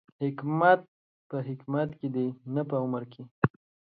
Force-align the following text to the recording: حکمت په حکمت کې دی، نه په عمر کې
حکمت 0.21 0.81
په 1.29 1.37
حکمت 1.47 1.89
کې 1.99 2.07
دی، 2.15 2.27
نه 2.53 2.61
په 2.69 2.75
عمر 2.83 3.03
کې 3.13 3.23